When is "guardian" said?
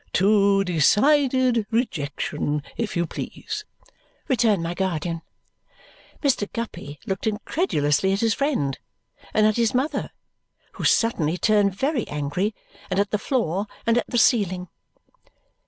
4.73-5.21